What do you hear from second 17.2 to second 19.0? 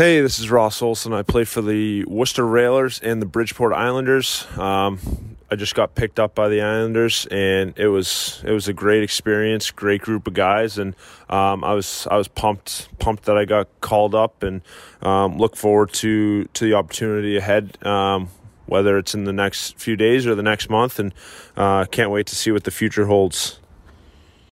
ahead. Um, whether